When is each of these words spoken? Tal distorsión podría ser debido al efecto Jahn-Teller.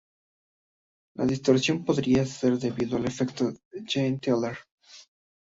Tal 1.15 1.27
distorsión 1.29 1.85
podría 1.85 2.25
ser 2.25 2.57
debido 2.57 2.97
al 2.97 3.05
efecto 3.05 3.51
Jahn-Teller. 3.71 4.57